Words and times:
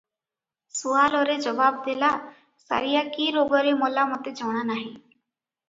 ସୁଆଲରେ 0.77 1.35
ଜବାବ 1.47 1.83
ଦେଲା 1.89 2.09
ସାରିଆ 2.65 3.05
କି 3.19 3.29
ରୋଗରେ 3.39 3.77
ମଲା 3.85 4.09
ମୋତେ 4.15 4.37
ଜଣାନାହିଁ। 4.43 4.93